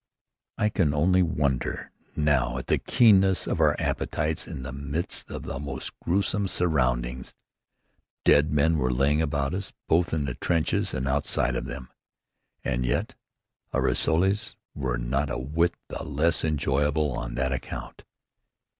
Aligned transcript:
I 0.57 0.69
can 0.69 0.95
only 0.95 1.21
wonder 1.21 1.91
now 2.15 2.57
at 2.57 2.65
the 2.65 2.79
keenness 2.79 3.45
of 3.45 3.61
our 3.61 3.75
appetites 3.77 4.47
in 4.47 4.63
the 4.63 4.71
midst 4.71 5.29
of 5.29 5.43
the 5.43 5.59
most 5.59 5.91
gruesome 5.99 6.47
surroundings. 6.47 7.35
Dead 8.25 8.51
men 8.51 8.77
were 8.79 8.89
lying 8.91 9.21
about 9.21 9.53
us, 9.53 9.73
both 9.87 10.11
in 10.11 10.25
the 10.25 10.33
trenches 10.33 10.95
and 10.95 11.07
outside 11.07 11.55
of 11.55 11.65
them. 11.65 11.91
And 12.63 12.83
yet 12.83 13.13
our 13.73 13.81
rissoles 13.83 14.55
were 14.73 14.97
not 14.97 15.29
a 15.29 15.37
whit 15.37 15.75
the 15.89 16.01
less 16.01 16.43
enjoyable 16.43 17.11
on 17.15 17.35
that 17.35 17.51
account. 17.53 18.03